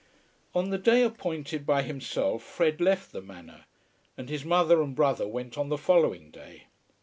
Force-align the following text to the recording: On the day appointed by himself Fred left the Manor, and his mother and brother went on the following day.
On 0.55 0.71
the 0.71 0.79
day 0.79 1.03
appointed 1.03 1.63
by 1.63 1.83
himself 1.83 2.41
Fred 2.41 2.81
left 2.81 3.11
the 3.11 3.21
Manor, 3.21 3.65
and 4.17 4.29
his 4.29 4.43
mother 4.43 4.81
and 4.81 4.95
brother 4.95 5.27
went 5.27 5.59
on 5.59 5.69
the 5.69 5.77
following 5.77 6.31
day. 6.31 6.63